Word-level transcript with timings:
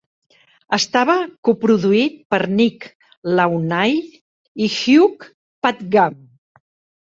Estava 0.75 1.15
coproduït 1.49 2.15
per 2.35 2.39
Nick 2.61 2.87
Launay 3.41 3.95
i 3.99 4.71
Hugh 4.79 5.29
Padgham. 5.67 6.19